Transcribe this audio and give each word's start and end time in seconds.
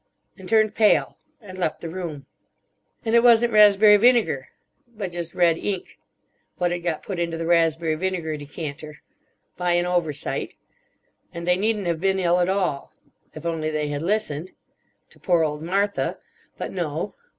And 0.35 0.49
turned 0.49 0.73
pale. 0.73 1.19
And 1.41 1.59
left 1.59 1.79
the 1.79 1.87
room. 1.87 2.25
"And 3.05 3.13
it 3.13 3.21
wasn't 3.21 3.53
raspberry 3.53 3.97
vinegar. 3.97 4.49
But 4.87 5.11
just 5.11 5.35
red 5.35 5.59
ink. 5.59 5.99
What 6.57 6.71
had 6.71 6.81
got 6.81 7.03
put 7.03 7.19
into 7.19 7.37
the 7.37 7.45
raspberry 7.45 7.93
vinegar 7.93 8.35
decanter. 8.35 9.03
By 9.57 9.73
an 9.73 9.85
oversight. 9.85 10.55
And 11.31 11.47
they 11.47 11.55
needn't 11.55 11.85
have 11.85 12.01
been 12.01 12.17
ill 12.17 12.39
at 12.39 12.49
all. 12.49 12.91
If 13.35 13.45
only 13.45 13.69
they 13.69 13.89
had 13.89 14.01
listened. 14.01 14.53
To 15.11 15.19
poor 15.19 15.43
old 15.43 15.61
Martha. 15.61 16.17
But 16.57 16.71
no. 16.71 17.13